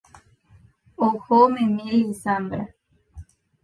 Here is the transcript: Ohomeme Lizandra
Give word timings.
Ohomeme 1.07 1.85
Lizandra 1.97 2.61